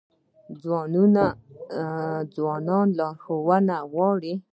[2.33, 4.33] ځوان لارښوونه غواړي